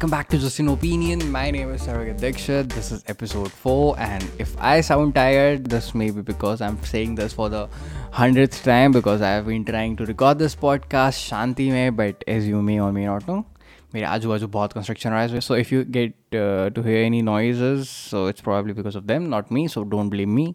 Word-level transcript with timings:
welcome 0.00 0.08
back 0.08 0.28
to 0.28 0.38
Just 0.38 0.58
an 0.58 0.68
Opinion. 0.68 1.30
My 1.30 1.50
name 1.50 1.70
is 1.70 1.82
Sarvik 1.82 2.18
Dikshit. 2.18 2.72
This 2.72 2.92
is 2.92 3.02
episode 3.08 3.50
4, 3.50 3.98
and 3.98 4.24
if 4.38 4.56
I 4.58 4.80
sound 4.80 5.14
tired, 5.14 5.66
this 5.66 5.94
may 5.94 6.10
be 6.10 6.22
because 6.22 6.60
I'm 6.60 6.82
saying 6.84 7.16
this 7.16 7.32
for 7.32 7.48
the 7.48 7.68
hundredth 8.10 8.62
time 8.64 8.92
because 8.92 9.20
I 9.20 9.30
have 9.30 9.46
been 9.46 9.64
trying 9.64 9.96
to 9.96 10.06
record 10.06 10.38
this 10.38 10.54
podcast 10.54 11.20
Shanti 11.28 11.68
mein, 11.70 11.94
but 11.94 12.24
as 12.26 12.48
you 12.48 12.62
may 12.62 12.80
or 12.80 12.92
may 12.92 13.06
not 13.06 13.28
know, 13.28 13.44
मेरे 13.94 14.06
आजू 14.06 14.28
बाजू 14.28 14.46
बहुत 14.54 14.72
construction 14.72 15.10
रहा 15.10 15.20
है 15.22 15.40
so 15.40 15.56
if 15.56 15.74
you 15.74 15.84
get 15.90 16.14
to 16.74 16.82
hear 16.82 17.04
any 17.04 17.20
noises 17.22 17.88
so 18.10 18.28
it's 18.28 18.40
probably 18.40 18.72
because 18.72 18.96
of 18.96 19.02
them 19.02 19.22
not 19.34 19.52
me 19.52 19.66
so 19.68 19.82
don't 19.94 20.10
blame 20.10 20.30
me 20.34 20.54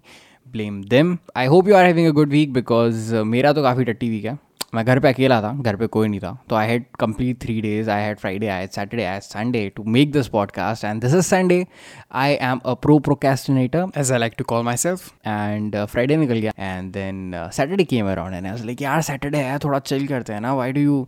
blame 0.52 0.82
them 0.90 1.18
I 1.38 1.48
hope 1.54 1.68
you 1.68 1.76
are 1.76 1.86
having 1.86 2.08
a 2.08 2.12
good 2.20 2.30
week 2.30 2.54
because 2.54 3.14
मेरा 3.26 3.54
तो 3.54 3.64
काफ़ी 3.64 3.86
टट्टी 3.86 4.10
week 4.10 4.26
है 4.26 4.38
मैं 4.75 4.85
घर 4.85 4.99
पे 4.99 5.09
अकेला 5.09 5.41
था 5.43 5.53
घर 5.53 5.77
पे 5.77 5.87
कोई 5.87 6.09
नहीं 6.09 6.21
था। 6.21 6.37
तो 6.51 6.57
I 6.57 6.69
had 6.69 6.85
complete 7.01 7.41
three 7.43 7.61
days 7.61 7.91
I 7.91 8.03
had 8.03 8.19
Friday 8.19 8.49
I 8.49 8.67
Saturday 8.67 9.05
I 9.05 9.21
Sunday 9.21 9.69
to 9.77 9.85
make 9.85 10.13
this 10.13 10.29
podcast 10.29 10.85
and 10.85 11.01
this 11.03 11.15
is 11.15 11.21
Sunday 11.21 11.67
I 12.13 12.33
am 12.33 12.59
a 12.59 12.75
pro 12.75 12.99
procrastinator 12.99 13.87
as 13.97 14.13
I 14.13 14.19
like 14.19 14.35
to 14.39 14.45
call 14.45 14.65
myself 14.77 15.13
and 15.27 15.77
Friday 15.85 16.17
निकल 16.17 16.35
गया। 16.35 16.53
And 16.59 16.93
then 16.93 17.33
Saturday 17.53 17.85
came 17.85 18.11
around 18.13 18.35
and 18.35 18.47
I 18.47 18.53
like 18.65 18.83
यार 18.83 19.03
Saturday 19.03 19.39
है 19.39 19.59
थोड़ा 19.59 19.79
chill 19.79 20.07
करते 20.07 20.33
हैं 20.33 20.41
ना। 20.41 20.55
Why 20.55 20.73
do 20.73 20.81
you 20.81 21.07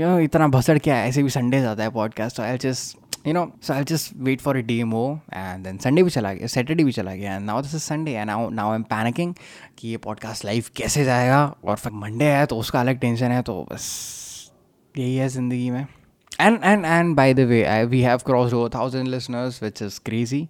you 0.00 0.18
इतना 0.18 0.48
भसड़ 0.48 0.78
क्या 0.78 0.96
है? 0.96 1.08
ऐसे 1.08 1.22
भी 1.22 1.30
संडे 1.30 1.60
जाता 1.60 1.82
है 1.82 1.90
पॉडकास्ट 1.90 2.36
तो 2.36 2.42
I 2.42 2.58
just 2.58 2.98
you 3.26 3.32
know 3.32 3.46
so 3.62 3.72
I 3.72 3.84
just 3.84 4.12
wait 4.24 4.40
for 4.40 4.56
a 4.56 4.60
day 4.62 4.82
more 4.84 5.02
and 5.34 5.64
then 5.64 5.78
Sunday 5.78 6.02
भी 6.02 6.10
चला 6.10 6.32
गया 6.32 6.46
सैटरडे 6.46 6.84
भी 6.84 6.92
चला 6.92 7.14
गया 7.14 7.38
now 7.40 7.62
this 7.62 7.74
is 7.74 7.82
Sunday 7.82 8.12
and 8.12 8.26
now 8.26 8.48
now 8.50 8.70
I 8.70 8.76
am 8.76 8.82
panicking 8.90 9.34
कि 9.78 9.88
ये 9.88 9.96
पॉडकास्ट 10.04 10.44
लाइव 10.44 10.64
कैसे 10.76 11.04
जाएगा 11.04 11.44
और 11.64 11.76
फिर 11.76 11.92
मंडे 11.94 12.30
है 12.32 12.46
तो 12.46 12.58
उसका 12.58 12.80
अलग 12.80 12.98
टेंशन 13.00 13.32
है 13.32 13.42
तो 13.42 13.62
बस 13.72 13.90
यही 14.94 15.16
है 15.16 15.28
ज़िंदगी 15.28 15.70
में। 15.70 15.86
And 16.40 16.58
and 16.64 16.84
and 16.84 17.14
by 17.16 17.34
the 17.34 17.40
way 17.48 17.62
I 17.64 17.84
we 17.86 18.00
have 18.02 18.18
cross 18.26 18.52
over 18.52 18.70
thousand 18.74 19.08
listeners 19.08 19.62
which 19.62 19.82
is 19.82 20.00
crazy 20.04 20.48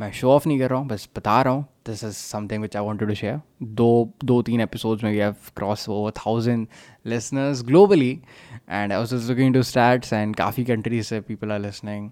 मैं 0.00 0.10
शो 0.12 0.30
ऑफ़ 0.30 0.46
नहीं 0.48 0.58
कर 0.58 0.70
रहा 0.70 0.78
हूँ, 0.78 0.86
बस 0.88 1.08
बता 1.16 1.40
रहा 1.42 1.52
हूँ। 1.54 1.64
This 1.86 2.02
is 2.04 2.14
something 2.14 2.62
which 2.62 2.76
I 2.76 2.82
wanted 2.82 3.08
to 3.08 3.14
share 3.14 3.40
दो 3.62 4.12
दो, 4.24 4.40
तीन 4.42 4.60
एपिसोड्स 4.60 5.04
में 5.04 5.10
we 5.10 5.18
have 5.18 5.34
cross 5.56 5.88
over 5.88 6.10
thousand 6.16 6.66
listeners 7.06 7.62
globally 7.66 8.10
and 8.70 8.92
I 8.92 8.98
was 8.98 9.14
looking 9.30 9.54
to 9.54 9.62
stats 9.62 10.12
and 10.12 10.36
काफ़ी 10.36 10.64
कंट्रीज़ 10.64 11.06
से 11.06 11.20
people 11.20 11.52
are 11.52 11.60
listening 11.60 12.10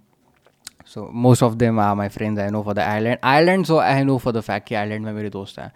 so 0.85 1.01
most 1.23 1.43
of 1.43 1.57
them 1.59 1.79
are 1.79 1.95
my 1.95 2.09
friends 2.09 2.39
i 2.39 2.49
know 2.53 2.63
for 2.63 2.73
the 2.73 2.83
ireland 2.83 3.19
ireland 3.31 3.67
so 3.67 3.79
i 3.79 4.03
know 4.03 4.17
for 4.21 4.31
the 4.37 4.41
fact 4.45 4.65
कि 4.67 4.75
ireland 4.75 5.05
में 5.05 5.11
मेरे 5.13 5.29
दोस्त 5.29 5.59
हैं 5.59 5.71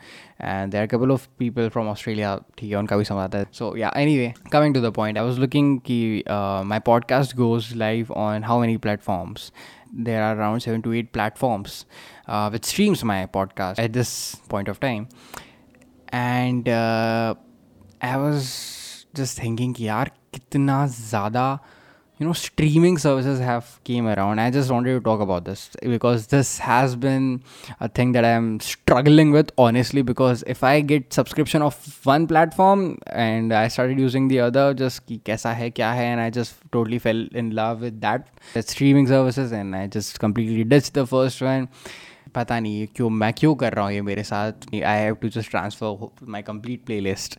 and 0.52 0.74
there 0.74 0.82
are 0.84 0.88
a 0.88 0.92
couple 0.94 1.14
of 1.16 1.28
people 1.42 1.70
from 1.76 1.90
australia 1.92 2.32
ठीक 2.58 2.72
है 2.72 2.78
उनका 2.78 2.98
भी 2.98 3.04
समझ 3.04 3.20
आता 3.24 3.38
है 3.38 3.46
so 3.60 3.70
yeah 3.82 3.94
anyway 4.04 4.32
coming 4.56 4.74
to 4.78 4.82
the 4.86 4.92
point 5.00 5.18
i 5.18 5.26
was 5.30 5.40
looking 5.44 5.70
कि 5.90 6.00
uh, 6.38 6.64
my 6.72 6.80
podcast 6.90 7.36
goes 7.44 7.70
live 7.84 8.12
on 8.26 8.50
how 8.50 8.60
many 8.64 8.78
platforms 8.88 9.52
there 10.08 10.24
are 10.24 10.34
around 10.40 10.66
seven 10.68 10.82
to 10.82 10.94
eight 10.94 11.12
platforms 11.14 11.86
uh, 12.28 12.50
which 12.50 12.66
streams 12.66 13.04
my 13.14 13.20
podcast 13.38 13.84
at 13.86 13.94
this 13.94 14.36
point 14.56 14.68
of 14.68 14.80
time 14.80 15.08
and 16.12 16.68
uh, 16.70 17.36
I 18.02 18.18
was 18.18 19.06
just 19.16 19.40
thinking 19.40 19.74
कि 19.74 19.88
यार 19.88 20.12
कितना 20.34 20.86
ज़्यादा 20.88 21.60
you 22.19 22.27
know 22.27 22.33
streaming 22.33 22.99
services 22.99 23.39
have 23.41 23.81
came 23.85 24.07
around. 24.07 24.39
I 24.41 24.51
just 24.51 24.71
wanted 24.71 24.95
to 24.95 25.01
talk 25.01 25.21
about 25.21 25.45
this 25.45 25.71
because 25.83 26.27
this 26.29 26.59
has 26.59 26.97
been 26.97 27.43
a 27.81 27.89
thing 27.89 28.13
that 28.13 28.25
i'm 28.25 28.61
struggling 28.61 29.31
with 29.31 29.51
honestly 29.57 30.03
because 30.03 30.43
if 30.47 30.63
i 30.65 30.81
get 30.81 31.13
subscription 31.13 31.63
of 31.63 31.75
one 32.05 32.27
platform 32.27 32.99
and 33.07 33.53
i 33.53 33.69
started 33.69 33.99
using 33.99 34.29
the 34.29 34.41
other 34.41 34.75
just 34.75 35.05
ki 35.07 35.21
kaisa 35.31 35.55
hai 35.61 35.71
kya 35.71 35.93
hai 36.01 36.09
and 36.15 36.21
i 36.21 36.29
just 36.31 36.57
totally 36.73 36.99
fell 37.07 37.23
in 37.43 37.55
love 37.61 37.81
with 37.89 38.01
that 38.01 38.29
the 38.55 38.63
streaming 38.63 39.07
services 39.15 39.53
and 39.53 39.77
i 39.77 39.87
just 39.87 40.21
completely 40.27 40.65
ditched 40.75 40.95
the 40.95 41.07
first 41.15 41.43
one 41.51 41.69
पता 42.39 42.61
नहीं 42.61 42.87
क्यों, 42.97 43.11
मैं 43.11 43.33
क्यों 43.33 43.55
कर 43.55 43.73
रहा 43.73 43.85
हूँ 43.85 43.93
ये 43.93 44.03
मेरे 44.03 44.23
साथ? 44.23 44.67
I 44.75 44.99
have 44.99 45.15
to 45.23 45.29
just 45.29 45.51
transfer 45.51 46.27
my 46.29 46.43
complete 46.43 46.85
playlist 47.01 47.39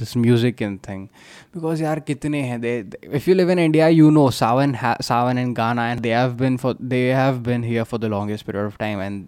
this 0.00 0.16
music 0.16 0.62
in 0.62 0.76
thing 0.88 1.06
because 1.54 1.82
यार 1.82 2.00
कितने 2.00 2.42
हैं 2.42 2.60
they 2.60 2.78
if 3.12 3.30
you 3.30 3.36
live 3.36 3.50
in 3.50 3.58
India 3.58 3.88
you 3.88 4.10
know 4.10 4.28
Saavn 4.34 4.76
Saavn 5.02 5.38
and 5.38 5.54
Gaana 5.56 5.90
and 5.90 6.00
they 6.00 6.14
have 6.14 6.32
been 6.36 6.56
for 6.56 6.76
they 6.82 7.02
have 7.14 7.38
been 7.44 7.64
here 7.64 7.84
for 7.84 8.00
the 8.00 8.04
longest 8.10 8.46
period 8.46 8.66
of 8.66 8.78
time 8.78 9.00
and 9.00 9.24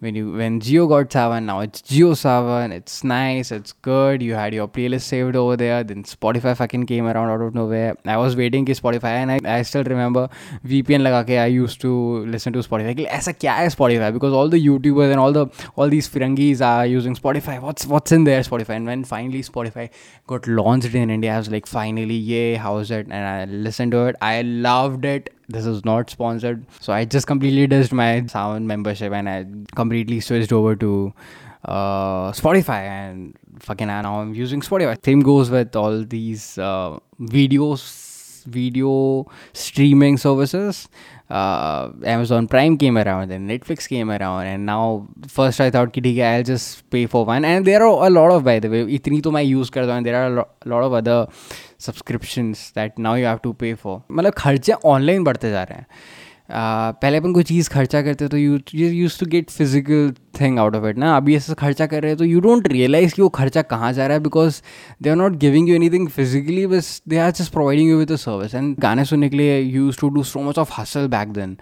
when 0.00 0.14
you 0.14 0.32
when 0.32 0.60
Jio 0.60 0.86
got 0.88 1.08
Saavn 1.08 1.44
now 1.44 1.60
it's 1.60 1.80
Jio 1.80 2.10
Saavn 2.12 2.64
and 2.64 2.72
it's 2.72 3.02
nice, 3.02 3.50
it's 3.50 3.72
good. 3.72 4.22
You 4.22 4.34
had 4.34 4.52
your 4.52 4.68
playlist 4.68 5.02
saved 5.02 5.36
over 5.36 5.56
there. 5.56 5.82
Then 5.84 6.04
Spotify 6.04 6.56
fucking 6.56 6.84
came 6.86 7.06
around 7.06 7.30
out 7.30 7.40
of 7.40 7.54
nowhere. 7.54 7.96
I 8.04 8.16
was 8.18 8.36
waiting 8.36 8.66
for 8.66 8.72
Spotify 8.72 9.12
and 9.22 9.32
I, 9.32 9.38
I 9.58 9.62
still 9.62 9.84
remember 9.84 10.28
VPN 10.66 11.02
like 11.02 11.14
okay, 11.24 11.38
I 11.38 11.46
used 11.46 11.80
to 11.80 12.26
listen 12.26 12.52
to 12.52 12.58
Spotify. 12.58 12.88
Like, 12.88 13.00
a 13.00 13.32
क्या 13.32 13.54
है 13.54 13.68
Spotify? 13.74 14.12
Because 14.12 14.34
all 14.34 14.48
the 14.48 14.64
YouTubers 14.66 15.10
and 15.10 15.20
all 15.20 15.32
the 15.32 15.46
all 15.76 15.88
these 15.88 16.08
firangis 16.08 16.60
are 16.60 16.86
using 16.86 17.14
Spotify. 17.14 17.60
What's 17.60 17.86
what's 17.86 18.12
in 18.12 18.24
there 18.24 18.40
Spotify? 18.40 18.76
And 18.76 18.86
when 18.86 19.04
finally 19.04 19.42
Spotify 19.42 19.88
got 20.26 20.46
launched 20.46 20.94
in 20.94 21.08
India, 21.08 21.34
I 21.34 21.38
was 21.38 21.50
like, 21.50 21.66
finally, 21.66 22.14
yay! 22.14 22.54
How's 22.56 22.90
it? 22.90 23.06
And 23.06 23.14
I 23.14 23.44
listened 23.46 23.92
to 23.92 24.06
it. 24.06 24.16
I 24.20 24.42
loved 24.42 25.04
it 25.04 25.35
this 25.48 25.66
is 25.66 25.84
not 25.84 26.10
sponsored. 26.10 26.64
So 26.80 26.92
i 26.92 27.04
just 27.04 27.26
completely 27.26 27.66
ditched 27.66 27.92
my 27.92 28.22
Saavn 28.22 28.64
membership 28.64 29.12
and 29.12 29.28
i 29.28 29.46
completely 29.74 30.20
switched 30.20 30.52
over 30.52 30.74
to 30.76 31.12
uh, 31.64 32.32
spotify 32.32 32.82
and 32.82 33.36
fucking 33.60 33.86
now 33.88 34.20
i'm 34.20 34.34
using 34.34 34.60
spotify. 34.60 34.96
Same 35.04 35.20
goes 35.20 35.50
with 35.50 35.74
all 35.76 36.04
these 36.04 36.58
uh, 36.58 36.98
videos 37.20 38.02
video 38.46 39.26
streaming 39.52 40.16
services 40.16 40.88
uh, 41.30 41.90
amazon 42.04 42.46
prime 42.46 42.76
came 42.78 42.96
around 42.96 43.30
and 43.30 43.50
netflix 43.50 43.88
came 43.88 44.10
around 44.10 44.46
and 44.46 44.66
now 44.66 45.06
first 45.28 45.60
i 45.60 45.70
thought 45.70 45.92
ki, 45.92 46.22
i'll 46.22 46.42
just 46.42 46.88
pay 46.90 47.06
for 47.06 47.24
one 47.24 47.44
and 47.44 47.64
there 47.64 47.84
are 47.84 48.06
a 48.06 48.10
lot 48.10 48.30
of 48.30 48.44
by 48.44 48.58
the 48.60 48.68
way 48.68 48.84
इतनी 48.96 49.20
तो 49.20 49.30
मैं 49.30 49.42
use 49.44 49.70
करता 49.70 49.94
हूँ 49.94 50.04
there 50.04 50.16
are 50.16 50.38
a 50.38 50.68
lot 50.68 50.84
of 50.84 50.92
other 50.92 51.26
subscriptions 51.78 52.70
that 52.72 52.98
now 52.98 53.14
you 53.14 53.24
have 53.24 53.42
to 53.42 53.54
pay 53.54 53.74
for 53.74 54.00
मतलब 54.10 54.34
खर्चे 54.38 54.72
online 54.72 55.24
बढ़ते 55.24 55.50
जा 55.50 55.62
रहे 55.62 55.78
हैं 55.78 55.86
uh, 55.86 57.00
पहले 57.02 57.16
अपन 57.18 57.32
कोई 57.34 57.42
चीज़ 57.42 57.70
खर्चा 57.70 58.02
करते 58.02 58.28
तो 58.28 58.36
you 58.36 58.58
use 58.74 59.18
to 59.20 59.26
get 59.26 59.50
physical 59.50 60.12
thing 60.40 60.58
out 60.58 60.76
of 60.76 60.86
it 60.86 60.98
ना, 60.98 61.16
अभी 61.16 61.36
ऐसा 61.36 61.54
खर्चा 61.54 61.86
कर 61.86 62.02
रहे 62.02 62.10
हैं 62.10 62.18
तो 62.18 62.24
यू 62.24 62.40
डोंट 62.40 62.68
रियलाइज़ 62.68 63.14
कि 63.14 63.22
वो 63.22 63.28
खर्चा 63.28 63.62
कहाँ 63.62 63.92
जा 63.92 64.06
रहा 64.06 64.16
है 64.16 64.22
because 64.22 64.60
they 65.02 65.10
are 65.10 65.16
not 65.16 65.36
giving 65.38 65.68
you 65.68 65.74
anything 65.90 66.08
physically 66.08 66.66
बस 66.66 67.02
they 67.08 67.18
are 67.18 67.30
just 67.30 67.52
providing 67.52 67.90
you 67.90 67.98
with 67.98 68.12
a 68.12 68.16
service 68.16 68.54
and 68.54 68.76
गाने 68.78 69.04
सुनने 69.04 69.28
के 69.28 69.36
लिए 69.36 69.60
use 69.60 70.00
to 70.00 70.08
do 70.08 70.22
so 70.22 70.40
much 70.40 70.58
of 70.58 70.80
hassle 70.80 71.08
back 71.08 71.32
then 71.32 71.56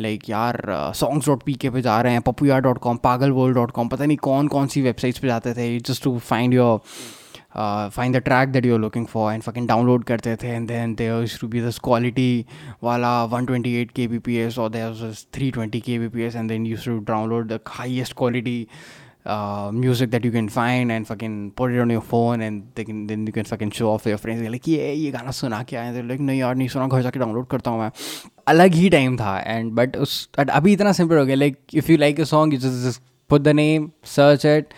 like 0.00 0.28
यार 0.30 0.62
सॉन्ग्स 0.96 1.26
डॉट 1.26 1.42
पी 1.42 1.54
के 1.54 1.70
पे 1.70 1.82
जा 1.82 2.00
रहे 2.00 2.12
हैं 2.12 2.22
पपुया 2.22 2.58
dot 2.58 2.78
com 2.78 2.96
Pagal 2.96 3.30
World 3.30 3.56
dot 3.56 3.70
com 3.70 3.88
पता 3.88 4.04
नहीं 4.04 4.16
कौन 4.16 4.48
कौन 4.48 4.66
सी 4.66 4.82
वेबसाइट्स 4.82 5.18
पे 5.18 5.28
जाते 5.28 5.52
थे 5.54 5.78
just 5.80 6.04
to 6.04 6.18
find 6.18 6.54
your 6.54 6.80
uh, 7.55 7.89
find 7.89 8.15
the 8.15 8.21
track 8.21 8.51
that 8.53 8.65
you're 8.65 8.79
looking 8.79 9.07
for 9.13 9.31
and 9.31 9.43
fucking 9.43 9.67
download 9.67 10.05
karte 10.11 10.29
the 10.43 10.51
and 10.57 10.67
then 10.75 10.95
there 11.01 11.19
used 11.21 11.39
to 11.39 11.47
be 11.55 11.59
this 11.59 11.79
quality 11.87 12.45
wala 12.81 13.15
128 13.27 13.93
kbps 13.93 14.57
or 14.57 14.69
there 14.77 14.89
was 14.89 15.01
this 15.01 15.25
320 15.31 15.81
kbps 15.89 16.35
and 16.35 16.49
then 16.49 16.65
you 16.65 16.77
used 16.77 16.83
to 16.91 17.01
download 17.11 17.49
the 17.55 17.59
highest 17.79 18.15
quality 18.15 18.59
uh, 19.25 19.69
music 19.73 20.11
that 20.11 20.23
you 20.23 20.31
can 20.31 20.47
find 20.49 20.91
and 20.91 21.07
fucking 21.07 21.51
put 21.51 21.71
it 21.71 21.79
on 21.79 21.89
your 21.89 22.01
phone 22.01 22.41
and 22.41 22.63
they 22.75 22.85
can 22.89 23.07
then 23.07 23.25
you 23.27 23.33
can 23.33 23.43
fucking 23.45 23.71
show 23.71 23.89
off 23.93 24.03
to 24.03 24.09
your 24.09 24.17
friends 24.25 24.41
They're 24.41 24.51
like 24.51 24.67
ये 24.67 24.93
ये 24.93 25.11
गाना 25.11 25.31
सुना 25.39 25.61
क्या 25.71 25.81
है 25.83 26.07
like 26.07 26.19
नहीं 26.19 26.39
यार 26.39 26.55
नहीं 26.55 26.67
सुना 26.75 26.87
घर 26.87 27.01
जाके 27.01 27.19
डाउनलोड 27.19 27.47
करता 27.55 27.71
हूँ 27.71 27.79
मैं 27.79 27.89
अलग 28.53 28.73
ही 28.83 28.89
टाइम 28.89 29.17
था 29.17 29.37
एंड 29.39 29.71
बट 29.79 29.97
उस 30.05 30.13
but 30.39 30.49
अभी 30.49 30.73
इतना 30.73 30.91
सिंपल 30.99 31.17
हो 31.17 31.25
गया 31.25 31.35
like 31.35 31.59
if 31.73 31.91
you 31.91 31.97
like 31.97 32.19
a 32.21 32.23
song 32.33 32.53
you 32.53 32.59
just 32.59 33.01
put 33.31 33.43
the 33.45 33.53
name 33.59 33.87
search 34.09 34.43
it 34.49 34.73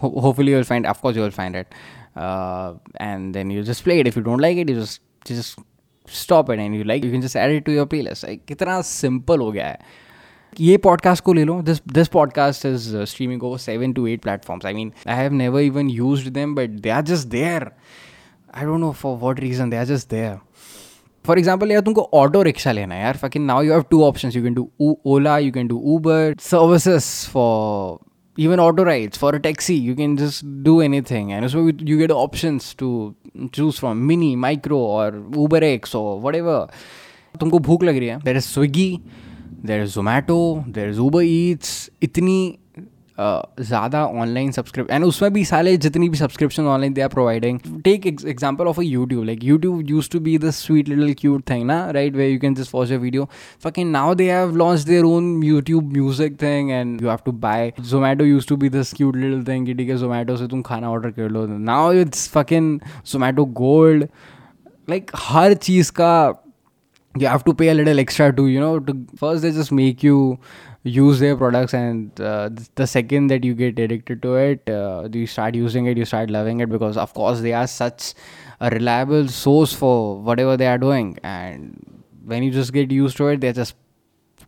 Ho- 0.00 0.20
hopefully 0.22 0.54
you'll 0.54 0.64
find 0.70 0.86
of 0.92 1.00
course 1.02 1.18
you'll 1.18 1.36
find 1.36 1.58
it 1.60 1.76
uh, 2.16 2.74
and 3.00 3.34
then 3.34 3.50
you 3.50 3.62
just 3.62 3.84
play 3.84 3.98
it 4.00 4.06
if 4.06 4.16
you 4.16 4.22
don't 4.22 4.40
like 4.40 4.56
it 4.56 4.68
you 4.68 4.76
just 4.76 5.00
you 5.26 5.36
just 5.36 5.58
stop 6.08 6.50
it 6.50 6.58
and 6.58 6.74
you 6.74 6.84
like 6.84 7.04
you 7.04 7.10
can 7.10 7.22
just 7.22 7.36
add 7.36 7.50
it 7.50 7.64
to 7.64 7.72
your 7.72 7.86
playlist 7.86 8.28
like 8.28 8.46
कितना 8.46 8.80
simple 8.94 9.38
हो 9.40 9.50
गया 9.52 9.66
है 9.66 10.02
ये 10.60 10.76
podcast 10.78 11.22
को 11.24 11.32
ले 11.32 11.44
लो 11.44 11.60
this 11.62 11.80
this 11.92 12.08
podcast 12.08 12.66
is 12.66 12.88
streaming 13.10 13.42
over 13.44 13.58
seven 13.58 13.92
to 13.92 14.06
eight 14.06 14.22
platforms 14.22 14.66
I 14.66 14.74
mean 14.74 14.92
I 15.08 15.16
have 15.16 15.32
never 15.32 15.60
even 15.60 15.88
used 15.90 16.28
them 16.32 16.54
but 16.54 16.70
they 16.80 16.90
are 16.90 17.02
just 17.04 17.28
there 17.28 17.70
I 18.54 18.64
don't 18.64 18.80
know 18.80 18.90
for 19.00 19.16
what 19.18 19.40
reason 19.40 19.70
they 19.70 19.76
are 19.76 19.84
just 19.84 20.10
there 20.10 20.36
for 21.24 21.38
example 21.38 21.70
यार 21.72 21.80
तुमको 21.82 22.08
auto 22.14 22.42
rickshaw 22.42 22.72
लेना 22.72 22.94
है 22.94 23.02
यार 23.02 23.16
fucking 23.16 23.46
now 23.46 23.62
you 23.62 23.72
have 23.72 23.84
two 23.90 24.02
options 24.04 24.36
you 24.36 24.42
can 24.42 24.54
do 24.54 24.96
Ola 25.06 25.38
you 25.38 25.52
can 25.52 25.68
do 25.68 25.80
Uber 25.94 26.34
services 26.40 27.08
for 27.32 27.98
even 28.45 28.59
auto 28.65 28.83
rides 28.89 29.17
for 29.21 29.29
a 29.35 29.39
taxi 29.47 29.75
you 29.87 29.93
can 29.95 30.15
just 30.17 30.45
do 30.67 30.73
anything 30.81 31.31
and 31.37 31.51
so 31.51 31.63
you 31.91 31.97
get 32.01 32.11
options 32.11 32.73
to 32.81 32.89
choose 33.57 33.79
from 33.83 34.05
mini 34.11 34.31
micro 34.45 34.77
or 34.77 35.07
uber 35.43 35.63
x 35.71 35.95
or 36.01 36.07
whatever 36.27 36.57
तुमको 37.39 37.59
भूख 37.65 37.83
लग 37.83 37.97
रही 37.97 38.07
है 38.07 38.19
there 38.23 38.37
is 38.37 38.45
Swiggy 38.45 38.89
there 39.65 39.81
is 39.83 39.93
Zomato 39.95 40.37
there 40.77 40.89
is 40.89 40.99
Uber 40.99 41.23
Eats 41.23 41.73
इतनी 42.03 42.37
ज़्यादा 43.19 44.03
online 44.05 44.51
सब्सक्रिप 44.51 44.91
and 44.91 45.05
उसमें 45.05 45.31
भी 45.33 45.43
सारे 45.45 45.75
जितनी 45.77 46.09
भी 46.09 46.17
subscription 46.17 46.63
online 46.65 46.93
they 46.93 47.01
are 47.01 47.07
providing 47.09 47.59
take 47.83 48.05
example 48.07 48.67
of 48.67 48.79
a 48.79 48.83
YouTube 48.83 49.23
like 49.25 49.43
YouTube 49.43 49.89
use 49.89 50.09
to 50.11 50.19
be 50.19 50.37
the 50.37 50.49
sweet 50.51 50.89
little 50.89 51.13
cute 51.19 51.49
thing 51.49 51.65
ना 51.67 51.79
right 51.91 52.15
way 52.15 52.29
you 52.29 52.39
can 52.39 52.55
just 52.55 52.73
watch 52.75 52.91
your 52.91 52.99
video 52.99 53.27
fucking 53.79 53.87
now 53.89 54.13
they 54.15 54.29
have 54.31 54.55
launch 54.55 54.81
their 54.81 55.03
own 55.05 55.43
YouTube 55.43 55.91
music 55.93 56.41
thing 56.41 56.71
and 56.71 57.01
you 57.01 57.09
have 57.09 57.19
to 57.25 57.31
buy 57.45 57.71
Zomato 57.81 58.25
use 58.25 58.47
to 58.49 58.57
be 58.57 58.69
this 58.69 58.93
cute 58.93 59.15
little 59.15 59.43
thing 59.47 59.77
ठीक 59.77 59.89
है 59.89 59.97
जोमैटो 59.97 60.37
से 60.37 60.47
तुम 60.47 60.61
खाना 60.61 60.91
order 60.91 61.11
कर 61.11 61.29
लो। 61.29 61.45
Now 61.47 61.91
it's 62.01 62.27
fucking 62.53 62.79
Zomato 63.07 63.45
Gold 63.61 64.07
like 64.87 65.11
हर 65.17 65.53
चीज़ 65.65 65.91
का 65.99 66.13
you 67.15 67.27
have 67.29 67.41
to 67.45 67.53
pay 67.53 67.67
a 67.69 67.73
little 67.73 67.99
extra 67.99 68.29
to 68.31 68.47
you 68.47 68.59
know 68.61 68.77
to 68.79 68.93
first 69.19 69.41
they 69.43 69.51
just 69.51 69.71
make 69.73 70.03
you 70.05 70.17
use 70.89 71.19
their 71.19 71.37
products 71.37 71.73
and 71.73 72.19
uh, 72.21 72.49
the 72.75 72.87
second 72.87 73.27
that 73.27 73.43
you 73.43 73.53
get 73.53 73.79
addicted 73.79 74.21
to 74.21 74.35
it 74.35 74.69
uh, 74.69 75.07
you 75.11 75.27
start 75.27 75.55
using 75.55 75.85
it 75.85 75.97
you 75.97 76.05
start 76.05 76.29
loving 76.29 76.59
it 76.59 76.69
because 76.69 76.97
of 76.97 77.13
course 77.13 77.41
they 77.41 77.53
are 77.53 77.67
such 77.67 78.13
a 78.59 78.69
reliable 78.69 79.27
source 79.27 79.73
for 79.73 80.21
whatever 80.21 80.57
they 80.57 80.67
are 80.67 80.77
doing. 80.77 81.17
And 81.23 82.03
when 82.25 82.43
you 82.43 82.51
just 82.51 82.73
get 82.73 82.91
used 82.91 83.17
to 83.17 83.27
it 83.27 83.41
they 83.41 83.53
just 83.53 83.75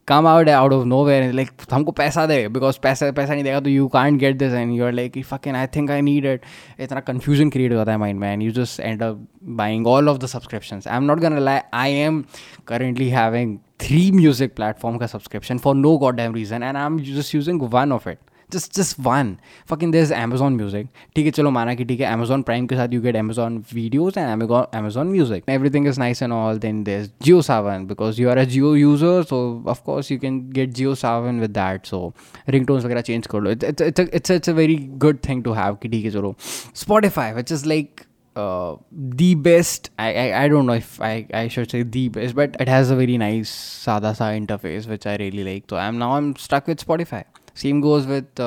come 0.08 0.28
out 0.28 0.50
out 0.50 0.74
of 0.74 0.86
nowhere 1.06 1.32
like 1.34 1.50
हमको 1.72 1.92
पैसा 1.92 2.26
दे 2.26 2.48
because 2.48 2.80
पैसा 2.84 3.10
पैसा 3.12 3.34
नहीं 3.34 3.44
देगा 3.44 3.60
तो 3.60 3.70
you 3.70 3.88
can't 3.88 4.20
get 4.20 4.38
this 4.38 4.54
and 4.54 4.74
you 4.74 4.86
are 4.86 4.92
like 4.92 5.18
if 5.18 5.34
I 5.34 5.68
think 5.76 5.92
I 5.92 6.02
need 6.02 6.26
it 6.26 6.46
इतना 6.80 7.00
confusion 7.00 7.50
create 7.50 7.74
होता 7.74 7.92
है 7.92 7.98
माइंड 7.98 8.20
में 8.20 8.32
and 8.32 8.44
you 8.44 8.52
just 8.52 8.80
end 8.80 9.04
up 9.04 9.28
buying 9.58 9.88
all 9.88 10.10
of 10.10 10.18
the 10.18 10.26
subscription 10.26 10.82
I 10.88 10.98
am 10.98 11.04
not 11.04 11.20
gonna 11.20 11.38
like 11.40 11.64
I 11.74 11.94
am 12.00 12.24
currently 12.68 13.10
having 13.10 13.58
three 13.82 14.12
music 14.12 14.56
platform 14.56 14.98
का 14.98 15.08
subscription 15.08 15.58
for 15.58 15.76
no 15.76 15.98
god 15.98 16.16
damn 16.16 16.36
reason 16.36 16.64
and 16.64 16.78
I 16.78 16.86
am 16.86 17.00
just 17.14 17.36
using 17.36 17.62
one 17.74 17.92
of 17.92 18.10
it 18.10 18.18
it 18.51 18.51
just 18.51 18.75
just 18.75 18.99
one 18.99 19.41
fucking 19.67 19.91
there's 19.91 20.13
amazon 20.13 20.57
music 20.57 20.87
ठीक 21.17 21.25
है 21.25 21.31
चलो 21.31 21.51
माना 21.51 21.75
कि 21.75 21.85
ठीक 21.85 22.01
है 22.01 22.13
amazon 22.17 22.45
prime 22.49 22.69
के 22.69 22.77
साथ 22.77 22.89
you 22.89 23.03
get 23.07 23.19
amazon 23.23 23.59
videos 23.75 24.17
and 24.23 24.31
amazon 24.35 24.67
amazon 24.81 25.13
music 25.13 25.45
everything 25.49 25.87
is 25.93 25.99
nice 26.05 26.23
and 26.23 26.33
all 26.33 26.61
then 26.67 26.83
there's 26.85 27.09
geo 27.29 27.41
savan 27.51 27.87
because 27.93 28.21
you 28.23 28.31
are 28.35 28.39
a 28.39 28.47
geo 28.47 28.73
user 28.83 29.15
so 29.33 29.63
of 29.67 29.85
course 29.85 30.11
you 30.11 30.19
can 30.19 30.51
get 30.51 30.75
geo 30.81 30.95
savan 31.05 31.41
with 31.41 31.55
that 31.61 31.87
so 31.87 32.03
ringtones 32.57 32.85
वगैरह 32.85 33.03
change 33.13 33.27
कर 33.27 33.41
लो 33.41 33.55
it's 33.55 33.71
it's 33.71 33.87
it's 33.89 34.01
a, 34.01 34.09
it's, 34.17 34.31
a, 34.31 34.35
it's 34.35 34.49
a 34.49 34.59
very 34.65 34.77
good 35.07 35.23
thing 35.29 35.43
to 35.49 35.57
have 35.63 35.81
कि 35.83 35.89
ठीक 35.89 36.05
है 36.05 36.11
चलो 36.11 36.35
spotify 36.85 37.35
which 37.41 37.51
is 37.59 37.67
like 37.67 38.07
uh, 38.37 38.77
the 38.93 39.35
best 39.35 39.91
I, 39.99 40.09
I 40.23 40.27
I 40.43 40.49
don't 40.49 40.67
know 40.67 40.75
if 40.75 41.01
I 41.01 41.27
I 41.35 41.49
should 41.49 41.71
say 41.71 41.83
the 41.83 42.09
best 42.17 42.37
but 42.41 42.57
it 42.61 42.69
has 42.69 42.91
a 42.91 42.97
very 42.97 43.17
nice 43.23 43.55
sada 43.87 44.15
sa 44.15 44.31
interface 44.43 44.89
which 44.95 45.07
I 45.07 45.17
really 45.25 45.45
like 45.51 45.65
so 45.75 45.77
I'm 45.77 45.99
now 45.99 46.13
I'm 46.19 46.37
stuck 46.37 46.67
with 46.73 46.85
Spotify 46.87 47.25
same 47.56 47.82
goes 47.82 48.06
with 48.08 48.42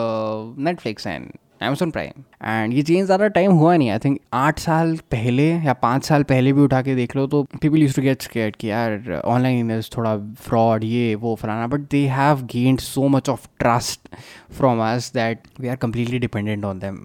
Netflix 0.61 1.07
and 1.07 1.31
Amazon 1.63 1.91
Prime 1.91 2.23
and 2.45 2.73
ये 2.75 2.83
change 2.83 3.05
ज़्यादा 3.07 3.27
time 3.29 3.53
हुआ 3.53 3.77
नहीं. 3.77 3.91
I 3.91 3.99
think 3.99 4.19
आठ 4.35 4.59
साल 4.59 4.97
पहले 5.11 5.49
या 5.65 5.73
पाँच 5.83 6.05
साल 6.05 6.23
पहले 6.23 6.53
भी 6.53 6.61
उठा 6.61 6.81
के 6.83 6.95
देख 6.95 7.15
लो 7.17 7.27
तो 7.27 7.43
people 7.61 7.79
use 7.79 7.97
to 7.97 8.03
get 8.03 8.23
scammed 8.23 8.57
कि 8.57 8.71
यार 8.71 9.21
ऑनलाइन 9.25 9.81
थोड़ा 9.97 10.17
फ्रॉड 10.41 10.85
ये, 10.85 11.15
वो, 11.15 11.35
फलाना. 11.35 11.67
But 11.67 11.89
they 11.91 12.07
have 12.09 12.43
gained 12.53 12.81
so 12.81 13.09
much 13.09 13.29
of 13.29 13.47
trust 13.59 14.09
from 14.53 14.83
us 14.85 15.11
that 15.15 15.49
we 15.61 15.69
are 15.69 15.77
completely 15.77 16.19
dependent 16.19 16.65
on 16.65 16.79
them 16.79 16.99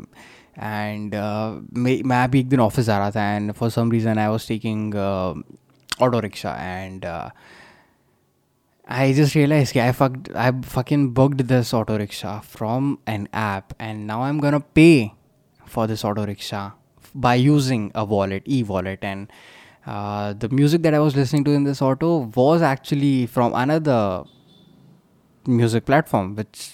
and 0.59 1.15
मैं 1.77 2.29
भी 2.31 2.39
एक 2.39 2.49
दिन 2.49 2.59
ऑफ़िस 2.59 2.89
आ 2.89 2.97
रहा 2.97 3.11
था 3.11 3.31
and 3.33 3.51
for 3.51 3.69
some 3.69 3.91
reason 3.91 4.19
I 4.19 4.27
was 4.27 4.47
taking 4.47 4.95
auto 6.01 6.19
rickshaw 6.19 6.55
and 6.61 7.05
I 8.91 9.13
just 9.13 9.35
realized 9.35 9.77
I 9.77 9.91
fucked 9.91 10.29
I 10.33 10.51
fucking 10.51 11.11
booked 11.11 11.47
this 11.47 11.75
auto 11.75 11.95
rickshaw 11.99 12.39
from 12.41 12.97
an 13.05 13.29
app 13.31 13.75
and 13.77 14.07
now 14.07 14.23
I'm 14.23 14.39
gonna 14.39 14.61
pay 14.61 15.13
for 15.67 15.85
this 15.85 16.03
auto 16.03 16.25
rickshaw 16.25 16.71
by 17.13 17.35
using 17.35 17.91
a 17.93 18.03
wallet, 18.03 18.41
e-wallet 18.47 19.03
and 19.03 19.31
uh, 19.85 20.33
the 20.33 20.49
music 20.49 20.81
that 20.81 20.95
I 20.95 20.99
was 20.99 21.15
listening 21.15 21.43
to 21.43 21.51
in 21.51 21.65
this 21.65 21.83
auto 21.83 22.31
was 22.35 22.63
actually 22.63 23.27
from 23.27 23.53
another 23.53 24.23
music 25.45 25.85
platform 25.85 26.35
which 26.35 26.71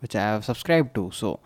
which 0.00 0.16
I 0.16 0.22
have 0.22 0.44
subscribed 0.44 0.96
to. 0.96 1.12
So 1.12 1.38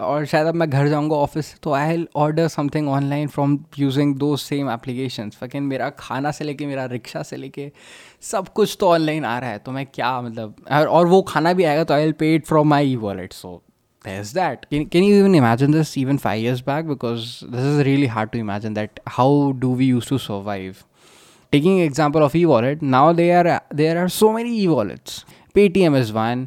और 0.00 0.24
शायद 0.24 0.46
अब 0.46 0.54
मैं 0.54 0.68
घर 0.70 0.88
जाऊँगा 0.88 1.16
office 1.16 1.46
से 1.46 1.56
तो 1.62 1.72
I 1.72 2.06
order 2.16 2.48
something 2.48 2.88
online 2.88 3.28
from 3.28 3.58
using 3.78 4.14
the 4.16 4.36
same 4.36 4.70
application 4.70 5.30
fucking 5.30 5.62
मेरा 5.62 5.88
खाना 5.90 6.30
से 6.30 6.44
लेके, 6.44 6.66
मेरा 6.66 6.84
रिक्शा 6.84 7.22
से 7.22 7.36
लेके 7.36 7.70
सब 8.22 8.48
कुछ 8.48 8.76
तो 8.80 8.88
ऑनलाइन 8.88 9.24
आ 9.24 9.38
रहा 9.38 9.50
है 9.50 9.58
तो 9.58 9.72
मैं 9.72 9.86
क्या 9.86 10.20
मतलब 10.20 10.54
और 10.70 11.06
वो 11.06 11.22
खाना 11.22 11.52
भी 11.52 11.64
आएगा 11.64 11.84
तो 11.84 11.94
I 11.94 12.12
pay 12.12 12.34
it 12.34 12.46
from 12.46 12.68
my 12.68 12.92
e 12.92 12.96
wallet 12.96 13.32
so 13.32 13.62
that's 14.04 14.32
that 14.34 14.64
can 14.72 15.02
you 15.04 15.16
even 15.18 15.34
imagine 15.34 15.72
this 15.72 15.96
even 15.98 16.16
five 16.16 16.44
years 16.44 16.60
back 16.66 16.88
because 16.88 17.20
this 17.44 17.64
is 17.64 17.80
really 17.80 18.06
hard 18.06 18.30
to 18.30 18.38
imagine 18.38 18.74
that 18.74 19.00
how 19.08 19.50
do 19.60 19.74
we 19.74 19.86
use 19.86 20.08
to 20.08 20.18
survive 20.18 20.76
taking 21.52 21.80
example 21.80 22.22
of 22.22 22.36
e 22.36 22.44
wallet 22.44 22.82
now 22.82 23.12
there 23.12 23.46
are 23.46 23.60
there 23.74 23.98
are 23.98 24.08
so 24.08 24.32
many 24.32 24.56
e 24.56 24.66
wallets 24.66 25.24
Paytm 25.80 25.96
is 25.96 26.12
one 26.12 26.46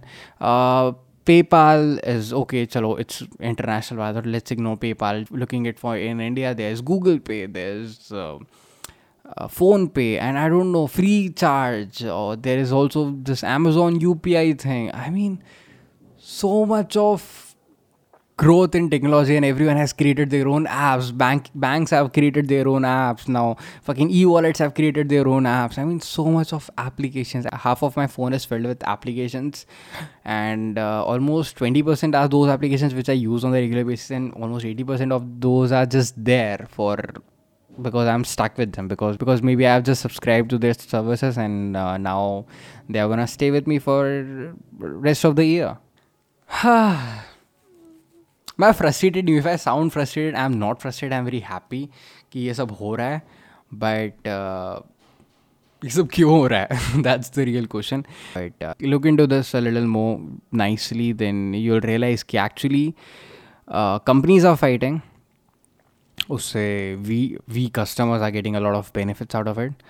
PayPal 1.25 1.99
is 2.05 2.33
okay, 2.33 2.67
chalo, 2.67 2.99
it's 2.99 3.23
international 3.39 3.99
rather. 3.99 4.21
Let's 4.21 4.51
ignore 4.51 4.77
PayPal. 4.77 5.27
Looking 5.31 5.67
at 5.67 5.79
for 5.79 5.97
in 5.97 6.19
India, 6.19 6.53
there's 6.53 6.81
Google 6.81 7.19
Pay, 7.19 7.45
there's 7.45 8.11
uh, 8.11 8.35
uh, 9.25 9.47
PhonePe, 9.47 10.19
and 10.19 10.37
I 10.37 10.49
don't 10.49 10.71
know, 10.71 10.87
FreeCharge, 10.87 12.13
or 12.13 12.35
there 12.35 12.59
is 12.59 12.73
also 12.73 13.15
this 13.23 13.43
Amazon 13.43 13.99
UPI 13.99 14.59
thing. 14.59 14.93
I 14.93 15.09
mean, 15.09 15.41
so 16.17 16.65
much 16.65 16.97
of 16.97 17.52
growth 18.35 18.73
in 18.73 18.89
technology 18.89 19.35
and 19.35 19.45
everyone 19.45 19.77
has 19.77 19.93
created 19.93 20.29
their 20.29 20.47
own 20.47 20.65
apps. 20.65 21.15
Bank 21.15 21.49
banks 21.53 21.91
have 21.91 22.11
created 22.13 22.47
their 22.47 22.67
own 22.67 22.81
apps 22.81 23.27
now. 23.27 23.57
Fucking 23.83 24.09
e-wallets 24.09 24.59
have 24.59 24.73
created 24.73 25.09
their 25.09 25.27
own 25.27 25.43
apps. 25.43 25.77
I 25.77 25.83
mean 25.83 25.99
so 25.99 26.25
much 26.25 26.53
of 26.53 26.69
applications. 26.77 27.45
Half 27.53 27.83
of 27.83 27.95
my 27.95 28.07
phone 28.07 28.33
is 28.33 28.45
filled 28.45 28.65
with 28.65 28.83
applications. 28.83 29.65
And 30.25 30.79
uh, 30.79 31.05
almost 31.05 31.57
20% 31.57 32.15
are 32.15 32.27
those 32.27 32.49
applications 32.49 32.93
which 32.93 33.09
i 33.09 33.13
use 33.13 33.43
on 33.43 33.51
the 33.51 33.59
regular 33.59 33.83
basis. 33.83 34.11
And 34.11 34.33
almost 34.33 34.65
80% 34.65 35.11
of 35.11 35.39
those 35.39 35.71
are 35.71 35.85
just 35.85 36.23
there 36.23 36.65
for 36.69 36.97
because 37.81 38.07
i'm 38.07 38.23
stuck 38.23 38.57
with 38.57 38.73
them. 38.73 38.87
Because 38.87 39.17
because 39.17 39.43
maybe 39.43 39.67
i've 39.67 39.83
just 39.83 40.01
subscribed 40.01 40.49
to 40.51 40.57
their 40.57 40.73
services 40.73 41.37
and 41.37 41.77
uh, 41.77 41.97
now 41.97 42.45
they're 42.89 43.07
gonna 43.07 43.27
stay 43.27 43.51
with 43.51 43.67
me 43.67 43.79
for 43.79 44.55
rest 44.79 45.23
of 45.23 45.35
the 45.35 45.45
year 45.45 45.77
मैं 48.63 48.71
frustrated 48.71 49.29
if 49.29 49.47
I 49.47 49.57
sound 49.57 49.91
frustrated 49.91 50.35
I 50.35 50.45
am 50.45 50.57
not 50.57 50.79
frustrated 50.79 51.13
I 51.13 51.19
am 51.19 51.25
very 51.25 51.39
happy 51.51 51.87
कि 52.31 52.39
ये 52.39 52.53
सब 52.53 52.71
हो 52.81 52.95
रहा 52.95 53.07
है. 53.07 53.21
But 53.73 54.27
uh, 54.27 54.89
ये 55.81 55.89
सब 55.89 56.07
क्यों 56.13 56.31
हो 56.31 56.45
रहा 56.47 56.59
है? 56.59 57.01
That's 57.03 57.31
the 57.35 57.39
real 57.39 57.65
question 57.65 58.01
but 58.37 58.83
look 58.83 59.05
into 59.17 59.25
this 59.27 59.55
little 59.55 59.87
more 59.87 60.57
nicely 60.57 61.11
then 61.13 61.55
you 61.55 61.77
realise 61.85 62.25
कि 62.29 62.37
एक्चुअली 62.37 62.93
कंपनीज़ 64.07 64.47
आर 64.47 64.55
फाइटिंग 64.55 64.99
उससे 66.29 66.63
we 66.99 67.19
we 67.49 67.65
customers 67.75 68.21
are 68.21 68.31
getting 68.31 68.55
a 68.55 68.59
lot 68.59 68.75
of 68.75 68.91
benefits 68.95 69.35
out 69.35 69.47
of 69.47 69.59
it 69.59 69.83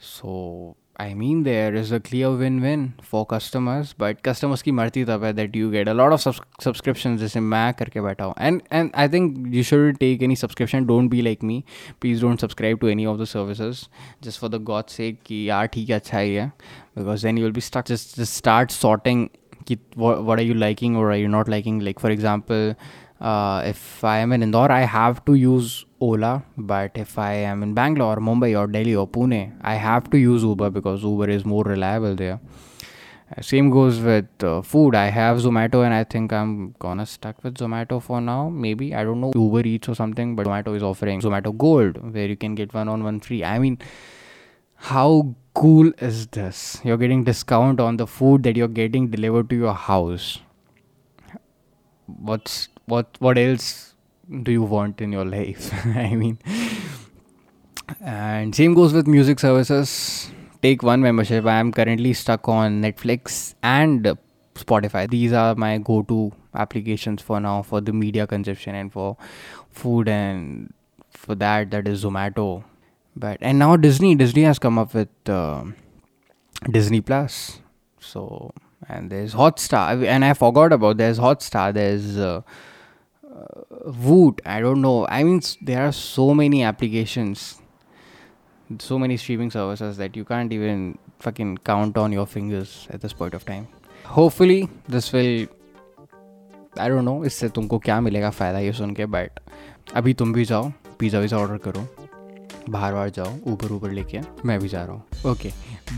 so 0.00 0.76
I 0.99 1.13
mean, 1.13 1.43
there 1.43 1.75
is 1.75 1.91
a 1.91 1.99
clear 1.99 2.29
win-win 2.31 2.93
for 3.03 3.25
customers, 3.25 3.89
but 4.01 4.21
customers 4.23 4.61
की 4.61 4.71
मर्ती 4.71 5.03
तब 5.05 5.23
है 5.23 5.33
that 5.35 5.55
you 5.59 5.71
get 5.71 5.89
a 5.93 5.95
lot 6.01 6.13
of 6.15 6.21
subs- 6.25 6.39
subscriptions 6.65 7.19
जैसे 7.19 7.39
मैं 7.39 7.73
करके 7.79 8.01
बैठा 8.01 8.25
हूँ 8.25 8.33
and 8.49 8.61
and 8.79 8.93
I 9.03 9.07
think 9.15 9.53
you 9.55 9.63
should 9.71 9.99
take 10.03 10.23
any 10.27 10.37
subscription. 10.43 10.87
Don't 10.91 11.11
be 11.15 11.21
like 11.21 11.43
me. 11.43 11.57
Please 11.99 12.23
don't 12.25 12.45
subscribe 12.45 12.79
to 12.85 12.91
any 12.93 13.07
of 13.13 13.19
the 13.23 13.27
services 13.33 13.81
just 14.27 14.43
for 14.43 14.49
the 14.53 14.61
God's 14.71 14.93
sake 14.99 15.17
कि 15.25 15.49
यार 15.49 15.67
ठीक 15.73 15.89
है 15.89 15.95
अच्छा 15.95 16.19
ही 16.19 16.33
है 16.35 16.51
because 16.97 17.27
then 17.27 17.41
you 17.41 17.47
will 17.47 17.57
be 17.59 17.65
stuck. 17.69 17.91
Just 17.91 18.15
just 18.21 18.41
start 18.43 18.71
sorting 18.71 19.27
कि 19.67 19.77
what, 19.95 20.23
what 20.23 20.39
are 20.39 20.47
you 20.51 20.53
liking 20.53 20.95
or 20.95 21.11
are 21.11 21.19
you 21.23 21.27
not 21.27 21.49
liking. 21.49 21.79
Like 21.89 21.99
for 21.99 22.11
example, 22.11 22.73
uh, 23.20 23.62
if 23.64 24.02
I 24.02 24.18
am 24.18 24.32
in 24.32 24.42
Indore, 24.42 24.72
I 24.72 24.80
have 24.80 25.24
to 25.26 25.34
use 25.34 25.84
Ola. 26.00 26.42
But 26.56 26.92
if 26.94 27.18
I 27.18 27.32
am 27.34 27.62
in 27.62 27.74
Bangalore, 27.74 28.16
Mumbai, 28.16 28.58
or 28.58 28.66
Delhi, 28.66 28.94
or 28.94 29.06
Pune, 29.06 29.52
I 29.60 29.74
have 29.74 30.10
to 30.10 30.18
use 30.18 30.42
Uber 30.42 30.70
because 30.70 31.02
Uber 31.02 31.28
is 31.28 31.44
more 31.44 31.64
reliable 31.64 32.14
there. 32.14 32.40
Uh, 33.36 33.42
same 33.42 33.70
goes 33.70 34.00
with 34.00 34.26
uh, 34.42 34.62
food. 34.62 34.94
I 34.94 35.06
have 35.08 35.38
Zomato, 35.38 35.84
and 35.84 35.94
I 35.94 36.04
think 36.04 36.32
I'm 36.32 36.74
gonna 36.78 37.06
stuck 37.06 37.44
with 37.44 37.56
Zomato 37.58 38.02
for 38.02 38.20
now. 38.20 38.48
Maybe 38.48 38.94
I 38.94 39.04
don't 39.04 39.20
know 39.20 39.32
Uber 39.34 39.66
Eats 39.66 39.88
or 39.88 39.94
something, 39.94 40.34
but 40.34 40.46
Zomato 40.46 40.74
is 40.74 40.82
offering 40.82 41.20
Zomato 41.20 41.56
Gold, 41.56 41.98
where 42.14 42.26
you 42.26 42.36
can 42.36 42.54
get 42.54 42.72
one 42.72 42.88
on 42.88 43.04
one 43.04 43.20
free. 43.20 43.44
I 43.44 43.58
mean, 43.58 43.78
how 44.76 45.34
cool 45.54 45.92
is 45.98 46.26
this? 46.28 46.80
You're 46.82 46.96
getting 46.96 47.24
discount 47.24 47.80
on 47.80 47.98
the 47.98 48.06
food 48.06 48.42
that 48.44 48.56
you're 48.56 48.68
getting 48.68 49.08
delivered 49.08 49.50
to 49.50 49.56
your 49.56 49.74
house. 49.74 50.38
What's 52.06 52.68
what 52.90 53.20
what 53.20 53.38
else 53.38 53.94
do 54.42 54.52
you 54.52 54.62
want 54.62 55.00
in 55.00 55.12
your 55.12 55.24
life 55.24 55.70
i 56.08 56.14
mean 56.14 56.38
and 58.00 58.54
same 58.54 58.74
goes 58.74 58.92
with 58.92 59.06
music 59.06 59.40
services 59.40 59.94
take 60.62 60.82
one 60.82 61.00
membership 61.00 61.46
i 61.46 61.58
am 61.58 61.72
currently 61.72 62.12
stuck 62.12 62.48
on 62.48 62.82
netflix 62.82 63.54
and 63.62 64.12
spotify 64.54 65.08
these 65.10 65.32
are 65.32 65.54
my 65.54 65.78
go-to 65.78 66.32
applications 66.54 67.22
for 67.22 67.40
now 67.40 67.62
for 67.62 67.80
the 67.80 67.92
media 67.92 68.26
consumption 68.26 68.74
and 68.74 68.92
for 68.92 69.16
food 69.70 70.08
and 70.08 70.72
for 71.10 71.34
that 71.34 71.70
that 71.70 71.86
is 71.86 72.04
Zomato. 72.04 72.64
But 73.16 73.38
and 73.40 73.58
now 73.58 73.76
Disney 73.76 74.14
Disney 74.14 74.42
has 74.42 74.58
come 74.58 74.78
up 74.78 74.94
with 74.94 75.08
uh, 75.28 75.64
Disney 76.70 77.00
Plus. 77.00 77.60
So 78.00 78.52
and 78.88 79.10
there's 79.10 79.34
Hotstar 79.34 80.04
and 80.06 80.24
I 80.24 80.34
forgot 80.34 80.72
about 80.72 80.96
there's 80.96 81.18
Hotstar. 81.18 81.72
There's 81.74 82.18
uh, 82.18 82.42
Voot, 83.86 84.40
I 84.44 84.60
don't 84.60 84.82
know. 84.82 85.06
I 85.08 85.22
mean, 85.24 85.40
there 85.62 85.86
are 85.86 85.92
so 85.92 86.34
many 86.34 86.62
applications, 86.62 87.60
so 88.78 88.98
many 88.98 89.16
streaming 89.16 89.50
services 89.50 89.96
that 89.96 90.16
you 90.16 90.24
can't 90.24 90.52
even 90.52 90.98
fucking 91.20 91.58
count 91.58 91.96
on 91.96 92.12
your 92.12 92.26
fingers 92.26 92.86
at 92.90 93.00
this 93.00 93.12
point 93.12 93.34
of 93.34 93.44
time. 93.44 93.68
Hopefully, 94.04 94.68
this 94.88 95.12
will. 95.12 95.46
I 96.78 96.88
don't 96.88 97.04
know. 97.04 97.24
इससे 97.24 97.48
तुमको 97.48 97.78
क्या 97.78 98.00
मिलेगा 98.00 98.30
फ़ायदा 98.30 98.58
ये 98.58 98.72
सुन 98.72 98.94
के 98.94 99.06
but 99.14 99.40
अभी 99.96 100.14
तुम 100.14 100.32
भी 100.32 100.44
जाओ 100.44 100.70
पिज़्ज़ा 100.98 101.20
विज़ा 101.20 101.38
ऑर्डर 101.38 101.56
करो 101.64 101.86
बाहर 102.68 102.92
बाहर 102.92 103.10
जाओ 103.10 103.34
ऊपर 103.46 103.72
ऊपर 103.72 103.90
लेके, 103.90 104.18
मैं 104.44 104.58
भी 104.60 104.68
जा 104.68 104.82
रहा 104.82 104.92
हूँ। 104.92 105.32
ओके 105.32 105.48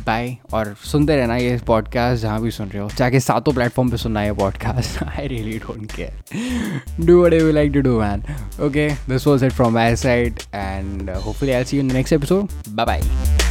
बाय 0.06 0.36
और 0.54 0.74
सुनते 0.84 1.16
रहना 1.16 1.36
ये 1.36 1.60
पॉडकास्ट 1.66 2.22
जहाँ 2.22 2.40
भी 2.42 2.50
सुन 2.50 2.68
रहे 2.68 2.82
हो। 2.82 2.88
चाहे 2.88 3.20
सातों 3.20 3.52
प्लेटफॉर्म 3.52 3.90
पे 3.90 3.96
सुनना 3.96 4.20
है 4.20 4.32
podcast 4.32 5.02
I 5.02 5.26
really 5.26 5.58
don't 5.58 5.92
care 5.92 7.04
do 7.04 7.22
what 7.24 7.32
you 7.32 7.52
like 7.52 7.72
to 7.72 7.80
do 7.80 8.00
man 8.00 8.24
okay 8.60 8.88
this 9.08 9.26
was 9.26 9.44
it 9.44 9.52
from 9.52 9.74
my 9.74 9.96
side 9.96 10.40
and 10.54 11.10
hopefully 11.10 11.52
I 11.52 11.64
see 11.64 11.76
you 11.76 11.82
next 11.82 12.12
episode 12.12 12.48
bye 12.68 12.86
bye 12.86 13.41